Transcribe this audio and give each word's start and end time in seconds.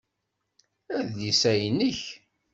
Adlis-a 0.97 1.51
nnek 1.71 2.01